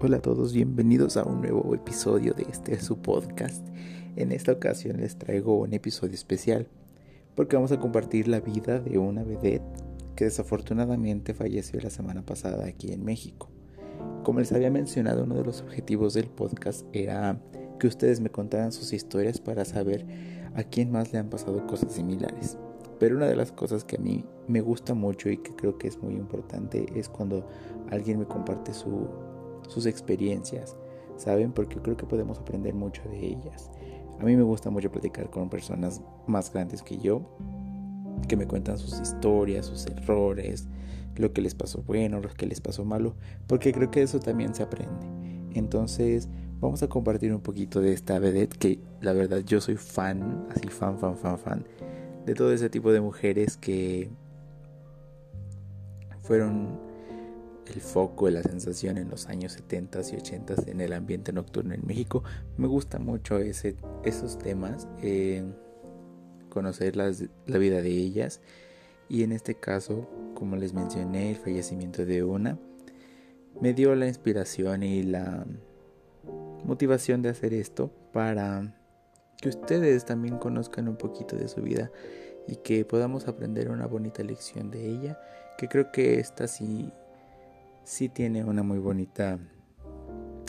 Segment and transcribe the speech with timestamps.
[0.00, 3.66] Hola a todos, bienvenidos a un nuevo episodio de este su podcast.
[4.14, 6.68] En esta ocasión les traigo un episodio especial
[7.34, 9.64] porque vamos a compartir la vida de una vedette
[10.14, 13.48] que desafortunadamente falleció la semana pasada aquí en México.
[14.22, 17.40] Como les había mencionado, uno de los objetivos del podcast era
[17.80, 20.06] que ustedes me contaran sus historias para saber
[20.54, 22.56] a quién más le han pasado cosas similares.
[23.00, 25.88] Pero una de las cosas que a mí me gusta mucho y que creo que
[25.88, 27.48] es muy importante es cuando
[27.90, 29.08] alguien me comparte su
[29.68, 30.76] sus experiencias,
[31.16, 31.52] ¿saben?
[31.52, 33.70] Porque creo que podemos aprender mucho de ellas.
[34.20, 37.22] A mí me gusta mucho platicar con personas más grandes que yo,
[38.26, 40.66] que me cuentan sus historias, sus errores,
[41.16, 43.14] lo que les pasó bueno, lo que les pasó malo,
[43.46, 45.06] porque creo que eso también se aprende.
[45.54, 46.28] Entonces,
[46.60, 50.68] vamos a compartir un poquito de esta vedette que la verdad yo soy fan, así
[50.68, 51.64] fan, fan, fan, fan,
[52.26, 54.10] de todo ese tipo de mujeres que
[56.22, 56.87] fueron
[57.74, 61.74] el foco de la sensación en los años 70 y 80 en el ambiente nocturno
[61.74, 62.22] en México.
[62.56, 65.44] Me gusta mucho ese, esos temas, eh,
[66.48, 68.40] conocer la vida de ellas
[69.08, 72.58] y en este caso, como les mencioné, el fallecimiento de una
[73.60, 75.44] me dio la inspiración y la
[76.64, 78.74] motivación de hacer esto para
[79.40, 81.90] que ustedes también conozcan un poquito de su vida
[82.46, 85.18] y que podamos aprender una bonita lección de ella,
[85.56, 86.92] que creo que esta sí
[87.88, 89.38] sí tiene una muy bonita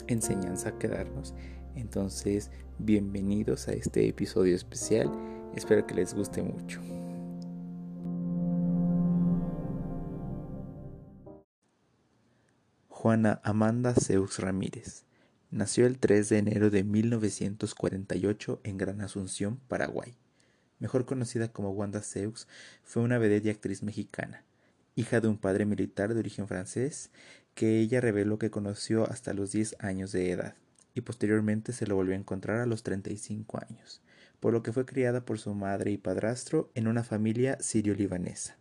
[0.08, 1.34] enseñanza que darnos.
[1.74, 5.10] Entonces, bienvenidos a este episodio especial.
[5.54, 6.82] Espero que les guste mucho.
[12.88, 15.06] Juana Amanda Zeus Ramírez.
[15.50, 20.14] Nació el 3 de enero de 1948 en Gran Asunción, Paraguay.
[20.78, 22.46] Mejor conocida como Wanda Zeus,
[22.84, 24.44] fue una vedette y actriz mexicana
[24.96, 27.10] hija de un padre militar de origen francés,
[27.54, 30.54] que ella reveló que conoció hasta los 10 años de edad,
[30.94, 34.00] y posteriormente se lo volvió a encontrar a los 35 años,
[34.40, 38.56] por lo que fue criada por su madre y padrastro en una familia sirio-libanesa.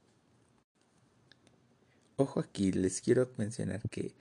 [2.18, 4.13] Ojo aquí, les quiero mencionar que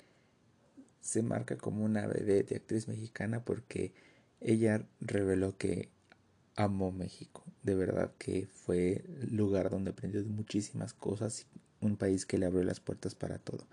[1.01, 3.93] se marca como una bebé de actriz mexicana porque
[4.41, 5.91] ella reveló que
[6.55, 7.43] amó México.
[7.63, 11.47] De verdad que fue el lugar donde aprendió muchísimas cosas
[11.81, 13.67] un país que le abrió las puertas para todo.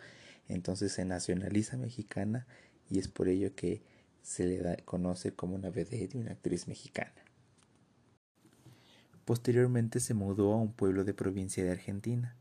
[0.48, 2.46] Entonces se nacionaliza mexicana
[2.90, 3.82] y es por ello que
[4.22, 7.14] se le da, conoce como una vedette y una actriz mexicana.
[9.26, 12.36] Posteriormente se mudó a un pueblo de provincia de Argentina.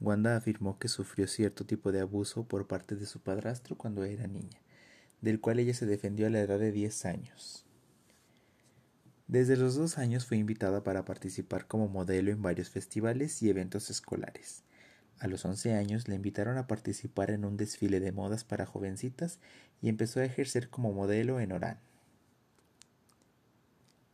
[0.00, 4.26] Wanda afirmó que sufrió cierto tipo de abuso por parte de su padrastro cuando era
[4.26, 4.58] niña,
[5.20, 7.66] del cual ella se defendió a la edad de 10 años.
[9.28, 13.90] Desde los dos años fue invitada para participar como modelo en varios festivales y eventos
[13.90, 14.64] escolares.
[15.20, 19.38] A los 11 años le invitaron a participar en un desfile de modas para jovencitas
[19.82, 21.78] y empezó a ejercer como modelo en Orán.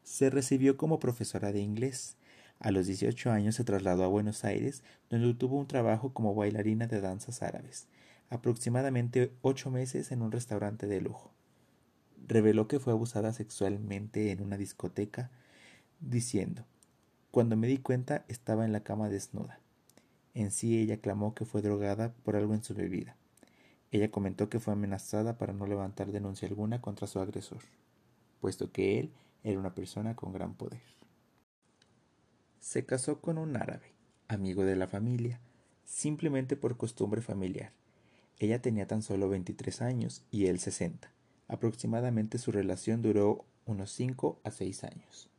[0.03, 2.17] Se recibió como profesora de inglés.
[2.59, 6.89] A los 18 años se trasladó a Buenos Aires, donde tuvo un trabajo como bailarina
[6.89, 7.87] de danzas árabes,
[8.29, 11.31] aproximadamente ocho meses en un restaurante de lujo.
[12.27, 15.31] Reveló que fue abusada sexualmente en una discoteca,
[16.01, 16.65] diciendo
[17.31, 19.61] Cuando me di cuenta estaba en la cama desnuda.
[20.37, 23.17] En sí ella clamó que fue drogada por algo en su bebida.
[23.91, 27.61] Ella comentó que fue amenazada para no levantar denuncia alguna contra su agresor,
[28.43, 29.13] puesto que él
[29.45, 30.83] era una persona con gran poder.
[32.61, 33.95] Se casó con un árabe,
[34.29, 35.41] amigo de la familia,
[35.87, 37.73] simplemente por costumbre familiar.
[38.39, 41.11] Ella tenía tan solo 23 años y él 60.
[41.49, 45.31] Aproximadamente su relación duró unos 5 a 6 años.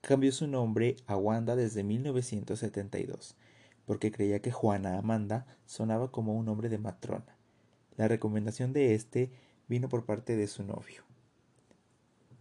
[0.00, 3.36] Cambió su nombre a Wanda desde 1972
[3.90, 7.36] porque creía que Juana Amanda sonaba como un nombre de matrona.
[7.96, 9.32] La recomendación de este
[9.66, 11.02] vino por parte de su novio.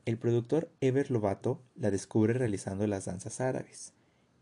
[0.06, 3.94] El productor Ever Lobato la descubre realizando las danzas árabes.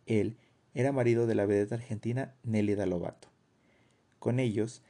[0.06, 0.36] Él
[0.74, 3.30] era marido de la vedette argentina Nélida Lobato.
[4.20, 4.84] Con ellos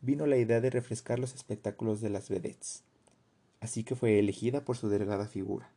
[0.00, 2.84] vino la idea de refrescar los espectáculos de las vedettes,
[3.58, 5.72] así que fue elegida por su delgada figura.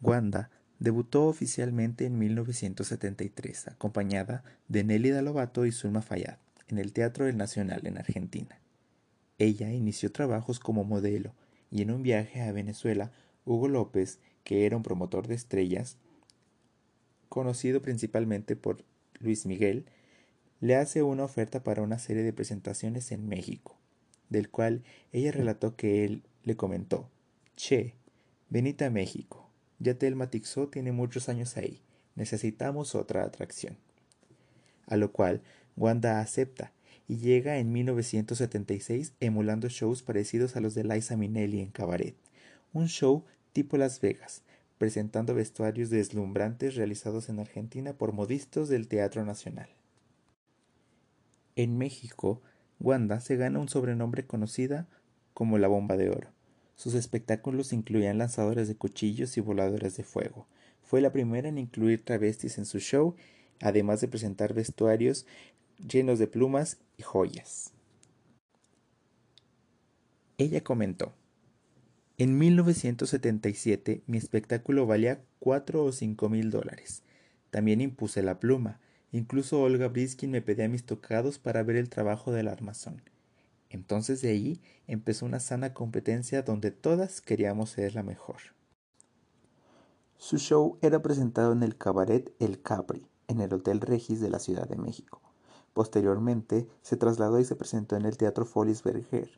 [0.00, 6.38] Wanda Debutó oficialmente en 1973, acompañada de Nelly Lovato y Zulma Fayad,
[6.68, 8.58] en el Teatro del Nacional en Argentina.
[9.38, 11.34] Ella inició trabajos como modelo
[11.70, 13.12] y en un viaje a Venezuela,
[13.44, 15.98] Hugo López, que era un promotor de estrellas,
[17.28, 18.82] conocido principalmente por
[19.18, 19.84] Luis Miguel,
[20.60, 23.76] le hace una oferta para una serie de presentaciones en México,
[24.30, 27.10] del cual ella relató que él le comentó,
[27.54, 27.94] Che,
[28.48, 29.39] venite a México,
[29.80, 31.80] ya Telma Tixó tiene muchos años ahí.
[32.14, 33.76] Necesitamos otra atracción.
[34.86, 35.42] A lo cual
[35.76, 36.72] Wanda acepta
[37.08, 42.14] y llega en 1976 emulando shows parecidos a los de Liza Minnelli en Cabaret,
[42.72, 44.42] un show tipo Las Vegas,
[44.78, 49.68] presentando vestuarios deslumbrantes realizados en Argentina por modistas del Teatro Nacional.
[51.56, 52.40] En México,
[52.78, 54.86] Wanda se gana un sobrenombre conocida
[55.34, 56.28] como la bomba de oro.
[56.80, 60.46] Sus espectáculos incluían lanzadores de cuchillos y voladores de fuego.
[60.82, 63.16] Fue la primera en incluir travestis en su show,
[63.60, 65.26] además de presentar vestuarios
[65.86, 67.74] llenos de plumas y joyas.
[70.38, 71.12] Ella comentó,
[72.16, 77.02] en 1977 mi espectáculo valía cuatro o cinco mil dólares.
[77.50, 78.80] También impuse la pluma.
[79.12, 83.02] Incluso Olga Briskin me pedía mis tocados para ver el trabajo del armazón.
[83.70, 88.36] Entonces de ahí empezó una sana competencia donde todas queríamos ser la mejor.
[90.16, 94.40] Su show era presentado en el cabaret El Capri, en el Hotel Regis de la
[94.40, 95.22] Ciudad de México.
[95.72, 99.30] Posteriormente se trasladó y se presentó en el Teatro Folies Berger,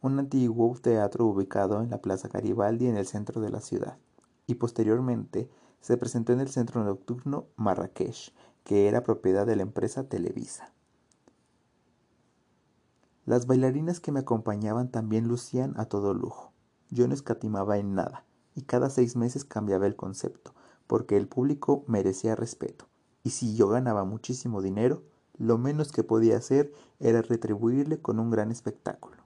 [0.00, 3.96] un antiguo teatro ubicado en la Plaza Garibaldi en el centro de la ciudad,
[4.46, 5.48] y posteriormente
[5.80, 8.32] se presentó en el centro nocturno Marrakech,
[8.64, 10.72] que era propiedad de la empresa Televisa.
[13.28, 16.50] Las bailarinas que me acompañaban también lucían a todo lujo.
[16.88, 20.54] Yo no escatimaba en nada, y cada seis meses cambiaba el concepto,
[20.86, 22.88] porque el público merecía respeto,
[23.22, 25.02] y si yo ganaba muchísimo dinero,
[25.36, 29.18] lo menos que podía hacer era retribuirle con un gran espectáculo.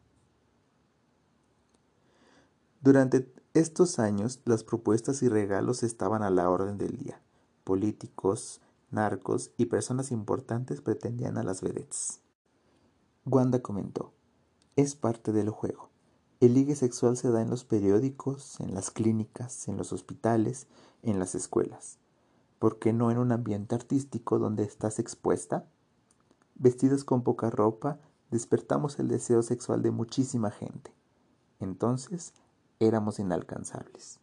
[2.81, 7.23] Durante estos años las propuestas y regalos estaban a la orden del día.
[7.63, 8.61] Políticos,
[8.91, 12.23] narcos y personas importantes pretendían a las vedettes.
[13.25, 14.13] Wanda comentó,
[14.75, 15.91] es parte del juego.
[16.41, 20.67] El ligue sexual se da en los periódicos, en las clínicas, en los hospitales,
[21.05, 21.99] en las escuelas.
[22.59, 25.67] ¿Por qué no en un ambiente artístico donde estás expuesta?
[26.57, 28.01] Vestidos con poca ropa,
[28.33, 30.93] despertamos el deseo sexual de muchísima gente.
[31.61, 32.35] Entonces,
[32.81, 34.19] éramos inalcanzables.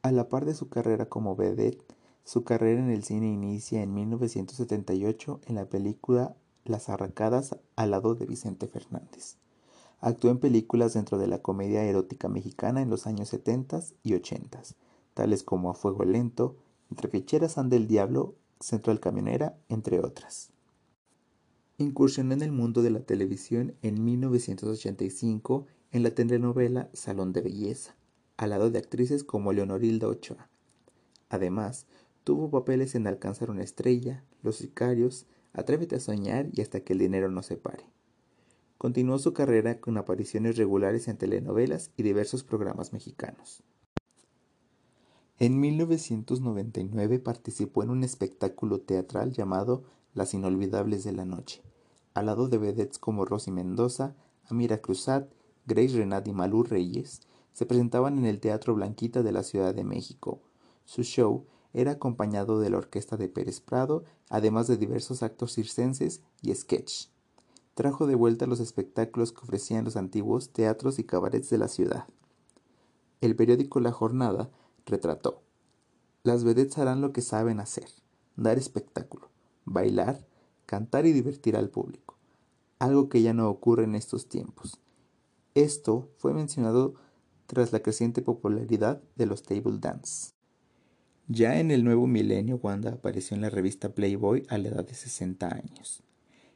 [0.00, 1.84] A la par de su carrera como vedette,
[2.24, 8.14] su carrera en el cine inicia en 1978 en la película Las Arracadas al lado
[8.14, 9.36] de Vicente Fernández.
[10.00, 14.62] Actuó en películas dentro de la comedia erótica mexicana en los años 70 y 80,
[15.14, 16.56] tales como A Fuego Lento,
[16.90, 20.50] Entre Ficheras anda el Diablo, Central Camionera, entre otras.
[21.78, 27.94] Incursionó en el mundo de la televisión en 1985 en la telenovela Salón de Belleza,
[28.36, 30.48] al lado de actrices como Leonorilda Ochoa.
[31.28, 31.86] Además,
[32.24, 36.98] tuvo papeles en Alcanzar una estrella, Los sicarios, Atrévete a soñar y hasta que el
[36.98, 37.84] dinero no se pare.
[38.78, 43.62] Continuó su carrera con apariciones regulares en telenovelas y diversos programas mexicanos.
[45.38, 51.62] En 1999 participó en un espectáculo teatral llamado Las Inolvidables de la Noche,
[52.14, 54.14] al lado de vedettes como Rosy Mendoza,
[54.48, 55.30] Amira Cruzat,
[55.66, 57.22] Grace Renat y Malú Reyes,
[57.52, 60.40] se presentaban en el Teatro Blanquita de la Ciudad de México.
[60.84, 66.20] Su show era acompañado de la orquesta de Pérez Prado, además de diversos actos circenses
[66.42, 67.06] y sketch.
[67.74, 72.06] Trajo de vuelta los espectáculos que ofrecían los antiguos teatros y cabarets de la ciudad.
[73.20, 74.50] El periódico La Jornada
[74.86, 75.42] retrató:
[76.22, 77.88] Las vedettes harán lo que saben hacer,
[78.36, 79.28] dar espectáculo,
[79.64, 80.26] bailar,
[80.66, 82.16] cantar y divertir al público,
[82.78, 84.80] algo que ya no ocurre en estos tiempos.
[85.54, 86.94] Esto fue mencionado
[87.46, 90.32] tras la creciente popularidad de los table dance.
[91.32, 94.94] Ya en el nuevo milenio, Wanda apareció en la revista Playboy a la edad de
[94.94, 96.02] 60 años.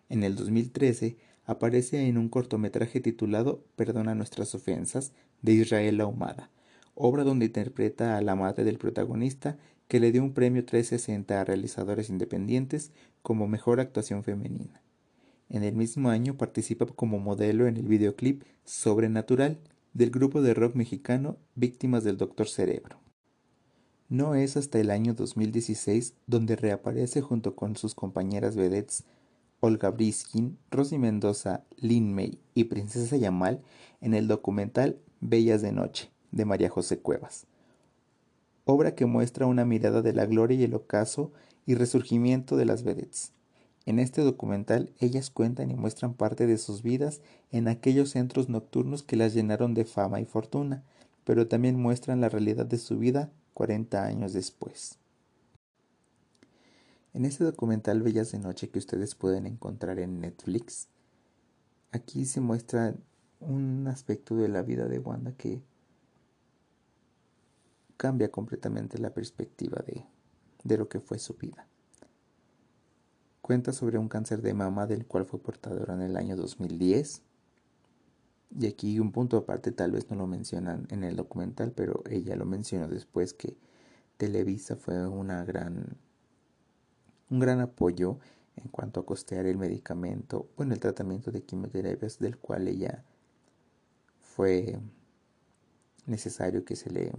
[0.09, 5.13] En el 2013 aparece en un cortometraje titulado Perdona nuestras ofensas
[5.43, 6.51] de Israel Ahumada,
[6.97, 11.45] obra donde interpreta a la madre del protagonista que le dio un premio 360 a
[11.45, 12.91] realizadores independientes
[13.23, 14.83] como mejor actuación femenina.
[15.51, 19.61] En el mismo año participa como modelo en el videoclip Sobrenatural
[19.93, 23.04] del grupo de rock mexicano Víctimas del Doctor Cerebro.
[24.15, 29.03] No es hasta el año 2016 donde reaparece junto con sus compañeras vedettes
[29.59, 33.61] Olga Briskin, Rosy Mendoza, Lin May y Princesa Yamal
[34.01, 37.49] en el documental Bellas de Noche de María José Cuevas,
[38.65, 41.33] obra que muestra una mirada de la gloria y el ocaso
[41.67, 43.33] y resurgimiento de las vedettes.
[43.85, 49.03] En este documental ellas cuentan y muestran parte de sus vidas en aquellos centros nocturnos
[49.03, 50.85] que las llenaron de fama y fortuna,
[51.25, 54.99] pero también muestran la realidad de su vida 40 años después.
[57.15, 60.89] En este documental Bellas de Noche que ustedes pueden encontrar en Netflix,
[61.93, 62.95] aquí se muestra
[63.41, 65.63] un aspecto de la vida de Wanda que
[67.97, 70.05] cambia completamente la perspectiva de,
[70.65, 71.69] de lo que fue su vida.
[73.41, 77.23] Cuenta sobre un cáncer de mama del cual fue portadora en el año 2010.
[78.57, 82.37] Y aquí un punto aparte, tal vez no lo mencionan en el documental, pero ella
[82.37, 83.57] lo mencionó después que
[84.17, 85.97] Televisa fue una gran,
[87.31, 88.19] un gran apoyo
[88.57, 93.05] en cuanto a costear el medicamento, bueno, el tratamiento de quimioterapias del cual ella
[94.21, 94.79] fue
[96.07, 97.13] necesario que se le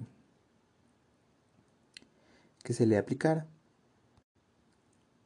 [2.63, 3.47] que se le aplicara.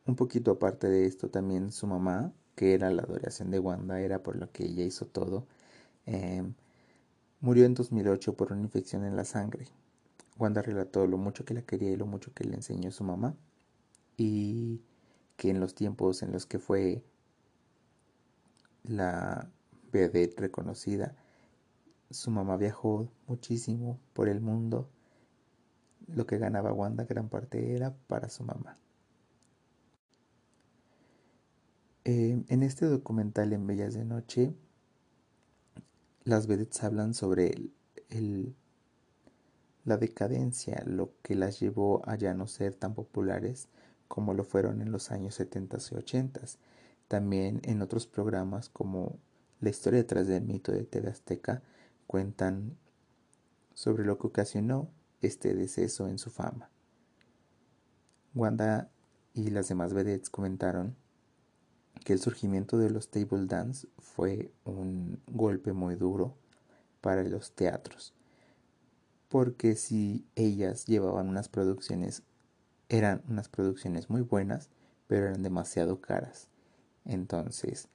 [0.05, 4.23] Un poquito aparte de esto también su mamá, que era la adoración de Wanda, era
[4.23, 5.47] por lo que ella hizo todo,
[6.09, 6.55] em,
[7.39, 9.67] murió en 2008 por una infección en la sangre.
[10.37, 13.35] Wanda relató lo mucho que la quería y lo mucho que le enseñó su mamá
[14.17, 14.81] y
[15.37, 17.03] que en los tiempos en los que fue
[18.83, 19.49] la
[19.91, 21.15] vedette reconocida,
[22.09, 24.89] su mamá viajó muchísimo por el mundo.
[26.07, 28.77] Lo que ganaba Wanda gran parte era para su mamá.
[32.05, 34.55] Eh, en este documental en Bellas de Noche,
[36.29, 37.71] las vedettes hablan sobre
[39.83, 43.67] la decadencia, lo que las llevó a ya no ser tan populares
[44.07, 46.41] como lo fueron en los años 70 y 80.
[47.07, 49.17] También en otros programas como
[49.59, 51.63] La historia detrás del mito de TV Azteca
[52.07, 52.77] cuentan
[53.73, 54.89] sobre lo que ocasionó
[55.21, 56.69] este deceso en su fama.
[58.35, 58.89] Wanda
[59.33, 60.95] y las demás vedettes comentaron
[61.99, 66.35] que el surgimiento de los table dance fue un golpe muy duro
[67.01, 68.13] para los teatros,
[69.27, 72.23] porque si ellas llevaban unas producciones,
[72.89, 74.69] eran unas producciones muy buenas,
[75.07, 76.49] pero eran demasiado caras.
[77.05, 77.87] Entonces,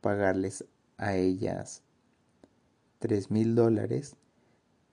[0.00, 0.64] pagarles
[0.96, 1.82] a ellas
[2.98, 4.16] tres mil dólares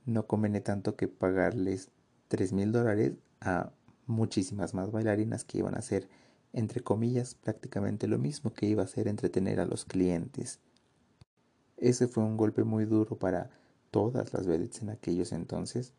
[0.06, 1.90] no conviene tanto que pagarles
[2.28, 3.72] tres mil dólares a
[4.08, 6.10] muchísimas más bailarinas que iban a ser
[6.54, 10.60] entre comillas, prácticamente lo mismo que iba a ser entretener a los clientes.
[11.78, 13.50] Ese fue un golpe muy duro para
[13.92, 15.94] todas las vedettes en aquellos entonces,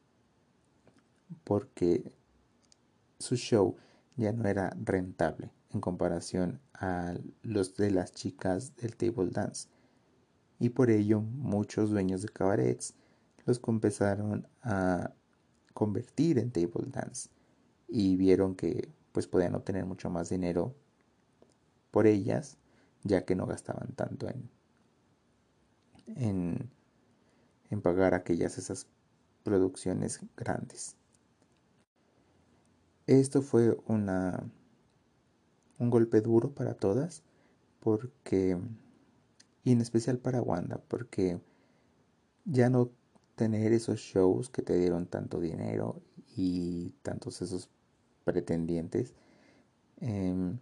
[1.45, 2.13] porque
[3.19, 3.77] su show
[4.17, 9.69] ya no era rentable en comparación a los de las chicas del table dance.
[10.59, 12.95] Y por ello muchos dueños de cabarets
[13.47, 15.13] los empezaron a
[15.73, 17.31] convertir en table dance
[17.89, 20.75] y vieron que pues podían obtener mucho más dinero
[21.91, 22.59] por ellas,
[23.03, 24.51] ya que no gastaban tanto en,
[26.07, 26.71] en,
[27.71, 28.87] en pagar aquellas esas
[29.43, 30.97] producciones grandes.
[33.07, 34.45] Esto fue una
[35.81, 37.25] un golpe duro para todas
[37.81, 38.59] porque
[39.65, 41.41] y en especial para Wanda porque
[42.45, 42.91] ya no
[43.35, 46.03] tener esos shows que te dieron tanto dinero
[46.37, 47.71] y tantos esos
[48.25, 49.15] pretendientes,
[50.01, 50.59] em,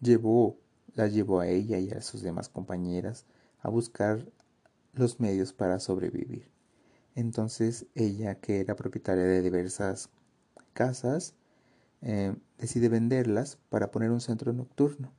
[0.00, 0.58] llevó,
[0.94, 3.26] la llevó a ella y a sus demás compañeras
[3.60, 4.26] a buscar
[4.94, 6.48] los medios para sobrevivir.
[7.14, 10.10] Entonces ella, que era propietaria de diversas
[10.72, 11.34] casas,
[12.02, 15.12] em, decide venderlas para poner un centro nocturno.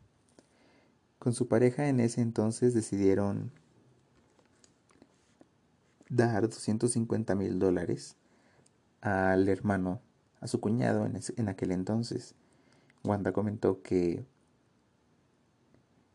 [1.19, 3.51] Con su pareja en ese entonces decidieron
[6.09, 8.17] dar 250 mil dólares
[9.01, 10.01] al hermano
[10.41, 12.35] a su cuñado en, aquel entonces.
[13.03, 14.25] Wanda comentó que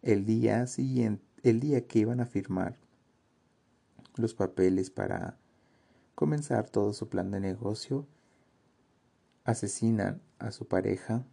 [0.02, 2.76] el día siguiente, el día que iban a firmar
[4.16, 5.38] los papeles para
[6.14, 8.06] comenzar todo su plan de negocio,
[9.45, 11.25] asesinan a su pareja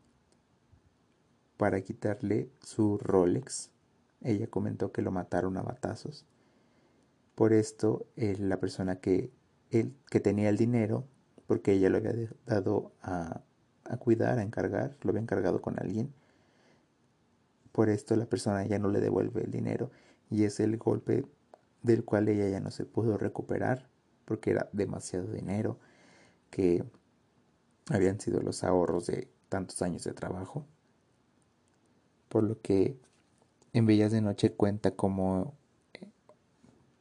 [1.57, 3.71] para quitarle su Rolex.
[4.21, 6.25] Ella comentó que lo mataron a batazos.
[7.35, 9.31] Por esto, la persona que,
[9.71, 11.07] que tenía el dinero
[11.47, 12.13] porque ella lo había
[12.45, 13.41] dado a,
[14.00, 16.13] cuidar, a encargar, lo había encargado con alguien.
[17.71, 19.91] Por esto la persona ya no le devuelve el dinero
[20.29, 21.25] y es el golpe
[21.81, 23.88] del cual ella ya no se pudo recuperar
[24.25, 25.79] porque era demasiado dinero
[26.50, 26.83] que
[27.89, 30.65] habían sido los ahorros de tantos años de trabajo.
[32.29, 32.97] Por lo que
[33.73, 35.55] en Bellas de Noche cuenta cómo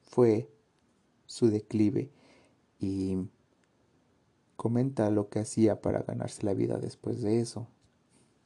[0.02, 0.50] fue
[1.26, 2.10] su declive
[2.78, 3.16] y
[4.62, 7.66] Comenta lo que hacía para ganarse la vida después de eso.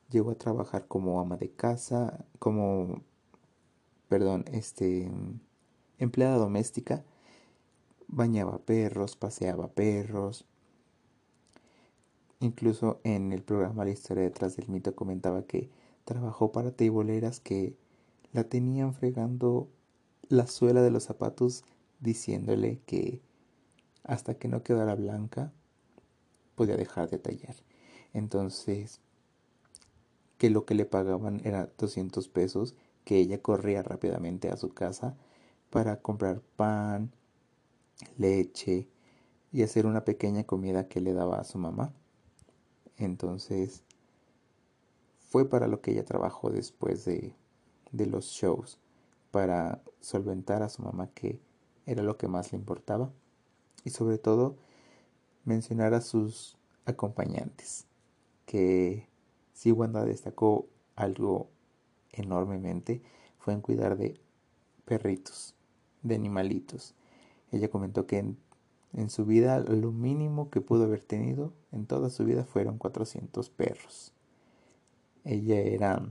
[0.08, 3.02] Llegó a trabajar como ama de casa, como,
[4.08, 5.11] perdón, este,
[5.99, 7.04] empleada doméstica.
[8.08, 10.46] Bañaba perros, paseaba perros.
[12.40, 15.68] Incluso en el programa La historia detrás del mito comentaba que
[16.06, 17.76] trabajó para teiboleras que
[18.32, 19.68] la tenían fregando
[20.30, 21.62] la suela de los zapatos
[22.00, 23.20] diciéndole que
[24.02, 25.52] hasta que no quedara blanca
[26.56, 27.54] podía dejar de tallar.
[28.12, 29.00] Entonces,
[30.38, 35.16] que lo que le pagaban era 200 pesos, que ella corría rápidamente a su casa
[35.70, 37.12] para comprar pan,
[38.18, 38.88] leche
[39.52, 41.92] y hacer una pequeña comida que le daba a su mamá.
[42.98, 43.82] Entonces
[45.30, 47.34] fue para lo que ella trabajó después de,
[47.92, 48.78] de los shows,
[49.30, 51.40] para solventar a su mamá que
[51.84, 53.12] era lo que más le importaba
[53.84, 54.56] y sobre todo
[55.46, 57.86] mencionar a sus acompañantes,
[58.44, 59.08] que
[59.54, 61.48] si Wanda destacó algo
[62.12, 63.02] enormemente
[63.38, 64.20] fue en cuidar de
[64.84, 65.54] perritos,
[66.02, 66.94] de animalitos.
[67.52, 68.18] Ella comentó que
[68.92, 73.48] en, su vida lo mínimo que pudo haber tenido en toda su vida fueron 400
[73.50, 74.12] perros.
[75.24, 76.02] Ella era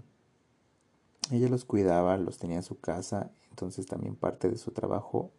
[1.32, 5.32] ella los cuidaba, los tenía en su casa, entonces también parte de su trabajo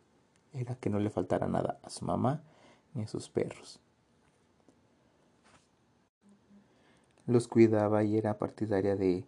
[0.53, 2.43] era que no le faltara nada a su mamá
[2.95, 3.81] ni a sus perros.
[7.27, 9.27] Los cuidaba y era partidaria de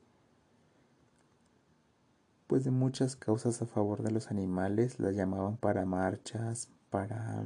[2.47, 7.45] pues de muchas causas a favor de los animales, las llamaban para marchas, para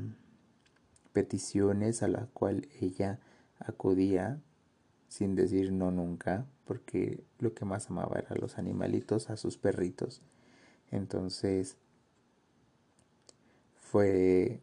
[1.13, 3.19] peticiones a la cual ella
[3.59, 4.41] acudía
[5.09, 9.59] sin decir no nunca, porque lo que más amaba era a los animalitos, a sus
[9.59, 10.23] perritos.
[10.91, 11.77] Entonces
[13.81, 14.63] fue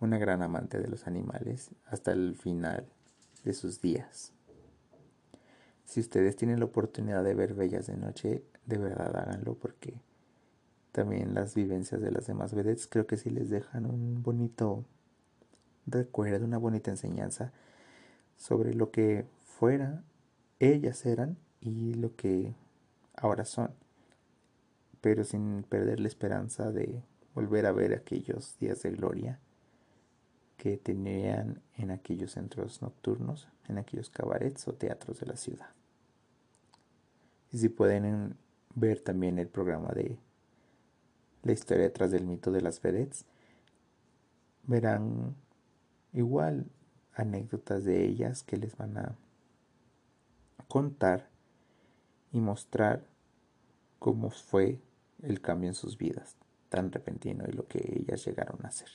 [0.00, 2.86] una gran amante de los animales hasta el final
[3.44, 4.32] de sus días.
[5.88, 10.02] Si ustedes tienen la oportunidad de ver Bellas de Noche, de verdad háganlo porque
[10.92, 14.84] también las vivencias de las demás vedettes creo que sí les dejan un bonito
[15.86, 17.54] recuerdo, una bonita enseñanza
[18.36, 20.04] sobre lo que fuera
[20.58, 22.54] ellas eran y lo que
[23.14, 23.70] ahora son,
[25.00, 27.02] pero sin perder la esperanza de
[27.34, 29.40] volver a ver aquellos días de gloria
[30.58, 35.77] que tenían en aquellos centros nocturnos, en aquellos cabarets o teatros de la ciudad.
[37.52, 38.36] Y si pueden
[38.74, 40.18] ver también el programa de
[41.42, 43.24] la historia detrás del mito de las vedettes,
[44.64, 45.34] verán
[46.12, 46.66] igual
[47.14, 49.16] anécdotas de ellas que les van a
[50.68, 51.28] contar
[52.32, 53.04] y mostrar
[53.98, 54.80] cómo fue
[55.22, 56.36] el cambio en sus vidas
[56.68, 58.88] tan repentino y lo que ellas llegaron a hacer.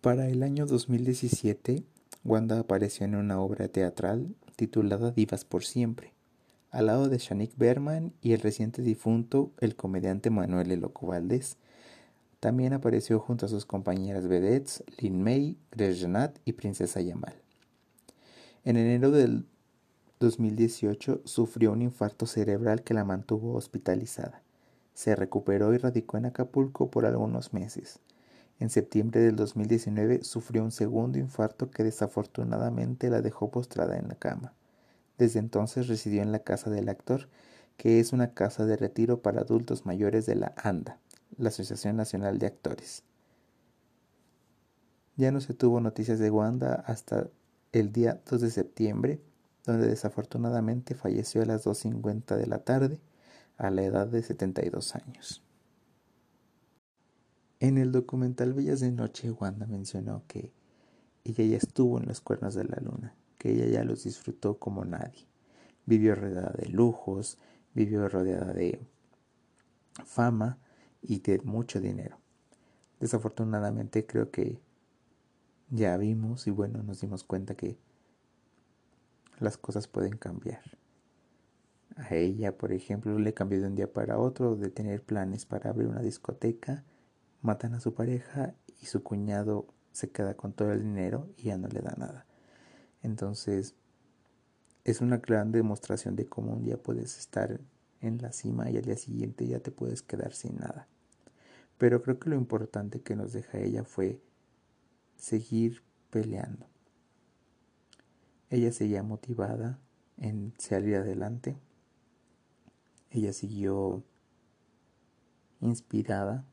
[0.00, 1.84] Para el año 2017,
[2.24, 6.14] Wanda apareció en una obra teatral titulada Divas por Siempre,
[6.70, 11.56] al lado de Shanik Berman y el reciente difunto el comediante Manuel Eloco Valdés.
[12.40, 16.08] También apareció junto a sus compañeras vedettes Lin May, Grace
[16.44, 17.34] y Princesa Yamal.
[18.64, 19.46] En enero del
[20.20, 24.42] 2018 sufrió un infarto cerebral que la mantuvo hospitalizada.
[24.94, 27.98] Se recuperó y radicó en Acapulco por algunos meses.
[28.60, 34.14] En septiembre del 2019 sufrió un segundo infarto que desafortunadamente la dejó postrada en la
[34.14, 34.52] cama.
[35.18, 37.28] Desde entonces residió en la casa del actor,
[37.76, 40.98] que es una casa de retiro para adultos mayores de la ANDA,
[41.36, 43.02] la Asociación Nacional de Actores.
[45.16, 47.28] Ya no se tuvo noticias de Wanda hasta
[47.72, 49.20] el día 2 de septiembre,
[49.64, 53.00] donde desafortunadamente falleció a las 2.50 de la tarde
[53.58, 55.42] a la edad de 72 años.
[57.62, 60.52] En el documental Bellas de Noche, Wanda mencionó que
[61.22, 64.84] ella ya estuvo en los cuernos de la luna, que ella ya los disfrutó como
[64.84, 65.28] nadie.
[65.86, 67.38] Vivió rodeada de lujos,
[67.72, 68.80] vivió rodeada de
[70.04, 70.58] fama
[71.02, 72.18] y de mucho dinero.
[72.98, 74.58] Desafortunadamente creo que
[75.70, 77.78] ya vimos y bueno, nos dimos cuenta que
[79.38, 80.62] las cosas pueden cambiar.
[81.94, 85.70] A ella, por ejemplo, le cambió de un día para otro de tener planes para
[85.70, 86.84] abrir una discoteca
[87.42, 91.58] matan a su pareja y su cuñado se queda con todo el dinero y ya
[91.58, 92.26] no le da nada.
[93.02, 93.74] Entonces,
[94.84, 97.60] es una gran demostración de cómo un día puedes estar
[98.00, 100.88] en la cima y al día siguiente ya te puedes quedar sin nada.
[101.78, 104.22] Pero creo que lo importante que nos deja ella fue
[105.16, 106.66] seguir peleando.
[108.50, 109.78] Ella seguía motivada
[110.16, 111.56] en salir adelante.
[113.10, 114.04] Ella siguió
[115.60, 116.44] inspirada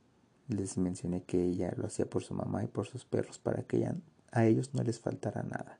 [0.50, 3.90] les mencioné que ella lo hacía por su mamá y por sus perros para que
[4.32, 5.80] a ellos no les faltara nada.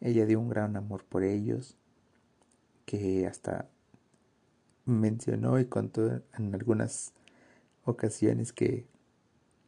[0.00, 1.76] Ella dio un gran amor por ellos,
[2.84, 3.68] que hasta
[4.84, 7.14] mencionó y contó en algunas
[7.84, 8.86] ocasiones que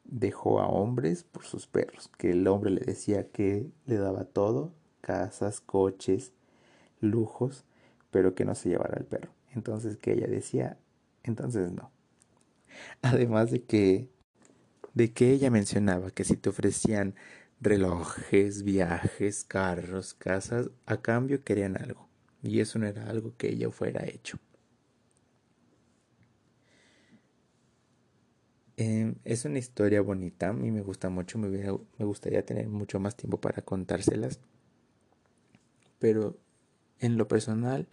[0.05, 4.73] dejó a hombres por sus perros, que el hombre le decía que le daba todo,
[5.01, 6.33] casas, coches,
[7.01, 7.65] lujos,
[8.11, 9.31] pero que no se llevara al perro.
[9.55, 10.79] Entonces que ella decía,
[11.23, 11.96] entonces no.
[13.03, 14.09] Además de que
[14.95, 17.15] de que ella mencionaba que si te ofrecían
[17.61, 22.09] relojes, viajes, carros, casas, a cambio querían algo.
[22.43, 24.39] Y eso no era algo que ella fuera hecho.
[28.79, 32.99] Em, es una historia bonita, a mí me gusta mucho, me, me gustaría tener mucho
[33.01, 34.41] más tiempo para contárselas.
[35.99, 36.39] Pero
[37.01, 37.87] en lo personal,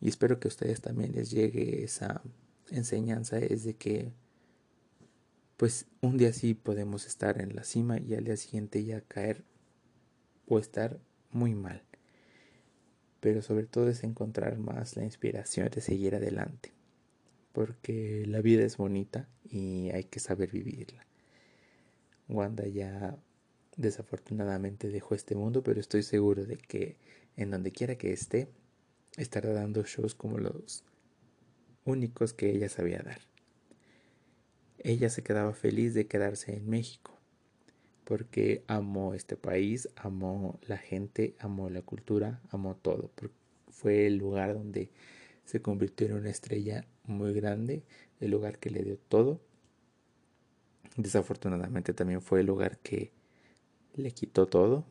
[0.00, 2.22] y espero que a ustedes también les llegue esa
[2.70, 4.12] enseñanza, es de que
[5.60, 9.44] pues un día sí podemos estar en la cima y al día siguiente ya caer
[10.48, 10.98] o estar
[11.32, 11.82] muy mal.
[13.20, 16.72] Pero sobre todo es encontrar más la inspiración de seguir adelante.
[17.52, 21.06] Porque la vida es bonita y hay que saber vivirla.
[22.26, 23.18] Wanda ya
[23.76, 26.96] desafortunadamente dejó este mundo, pero estoy seguro de que
[27.36, 28.48] en donde quiera que esté,
[29.18, 30.84] estará dando shows como los
[31.84, 33.29] únicos que ella sabía dar.
[34.82, 37.18] Ella se quedaba feliz de quedarse en México,
[38.04, 43.10] porque amó este país, amó la gente, amó la cultura, amó todo.
[43.68, 44.90] Fue el lugar donde
[45.44, 47.84] se convirtió en una estrella muy grande,
[48.20, 49.40] el lugar que le dio todo.
[50.96, 53.12] Desafortunadamente también fue el lugar que
[53.96, 54.86] le quitó todo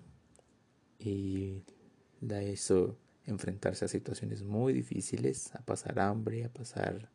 [0.99, 1.63] y
[2.21, 7.09] la hizo enfrentarse a situaciones muy difíciles, a pasar hambre, a pasar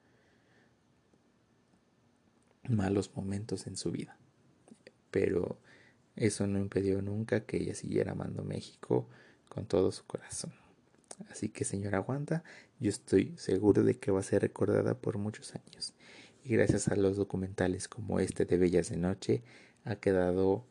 [2.68, 4.16] malos momentos en su vida.
[5.11, 5.59] Pero
[6.16, 9.09] eso no impidió nunca que ella siguiera amando México
[9.48, 10.53] con todo su corazón.
[11.31, 12.42] Así que señora Wanda,
[12.81, 15.94] yo estoy seguro de que va a ser recordada por muchos años.
[16.44, 19.42] Y gracias a los documentales como este de Bellas de Noche,
[19.85, 20.66] ha quedado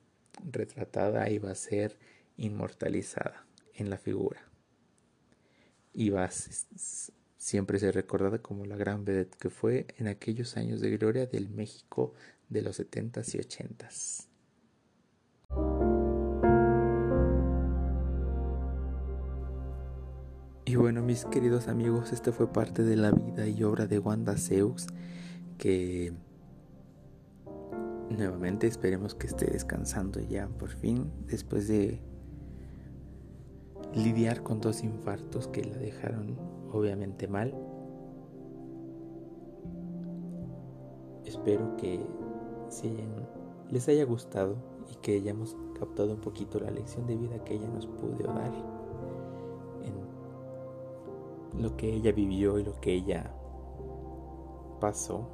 [0.51, 1.97] retratada y va a ser
[2.37, 4.43] inmortalizada en la figura.
[5.93, 6.31] Y va a
[7.43, 11.49] siempre ser recordada como la gran vedette que fue en aquellos años de gloria del
[11.49, 12.13] México
[12.47, 14.27] de los 70s y 80s.
[20.65, 24.37] Y bueno, mis queridos amigos, este fue parte de la vida y obra de Wanda
[24.37, 24.87] Zeus,
[25.57, 26.13] que
[28.09, 31.99] nuevamente esperemos que esté descansando ya por fin, después de
[33.93, 37.53] lidiar con dos infartos que la dejaron obviamente mal.
[41.25, 41.99] Espero que
[43.69, 44.55] les haya gustado
[44.91, 48.51] y que hayamos captado un poquito la lección de vida que ella nos pudo dar
[49.83, 53.31] en lo que ella vivió y lo que ella
[54.79, 55.29] pasó.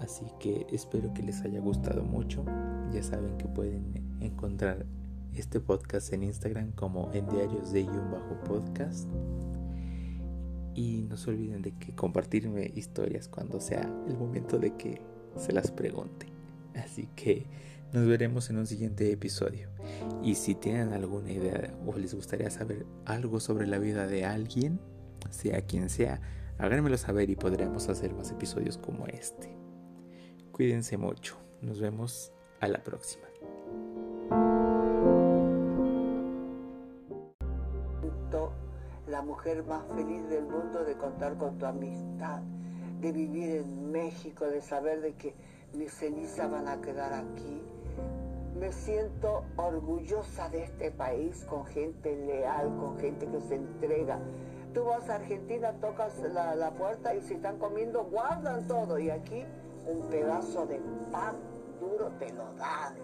[0.00, 2.44] Así que espero que les haya gustado mucho.
[2.92, 4.86] Ya saben que pueden encontrar
[5.34, 9.08] este podcast en Instagram como en diarios de bajo podcast.
[10.74, 15.00] Y no se olviden de que compartirme historias cuando sea el momento de que
[15.36, 16.26] se las pregunte.
[16.74, 17.46] Así que
[17.92, 19.68] nos veremos en un siguiente episodio.
[20.22, 24.80] Y si tienen alguna idea o les gustaría saber algo sobre la vida de alguien,
[25.30, 26.20] sea quien sea,
[26.58, 29.56] háganmelo saber y podremos hacer más episodios como este.
[30.52, 31.36] Cuídense mucho.
[31.62, 33.26] Nos vemos a la próxima.
[39.20, 42.40] La mujer más feliz del mundo de contar con tu amistad,
[43.02, 45.34] de vivir en México, de saber de que
[45.74, 47.62] mis cenizas van a quedar aquí.
[48.58, 54.18] Me siento orgullosa de este país con gente leal, con gente que se entrega.
[54.72, 58.98] Tú vas a Argentina, tocas la, puerta y si están comiendo, guardan todo.
[58.98, 59.44] Y aquí
[59.86, 60.80] un pedazo de
[61.12, 61.36] pan
[61.78, 62.94] duro te lo dan.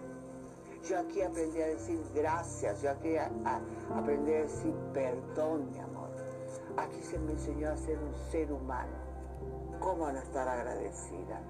[0.89, 3.17] Yo aquí aprendí a decir gracias, yo aquí
[3.93, 5.86] aprendí a decir perdón.
[6.77, 8.95] Aquí se me enseñó a ser un ser humano.
[9.79, 11.41] ¿Cómo no estar agradecida?